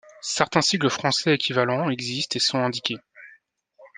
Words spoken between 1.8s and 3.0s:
existent et sont indiqués.